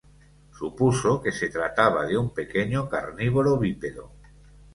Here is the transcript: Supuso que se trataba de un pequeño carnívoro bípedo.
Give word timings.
Supuso 0.59 1.21
que 1.21 1.31
se 1.31 1.47
trataba 1.49 2.07
de 2.07 2.17
un 2.17 2.33
pequeño 2.33 2.89
carnívoro 2.89 3.59
bípedo. 3.59 4.09